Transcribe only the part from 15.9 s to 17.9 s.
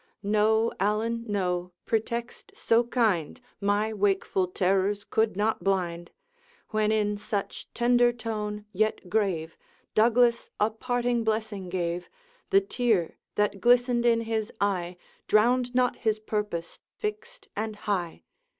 his purpose fixed and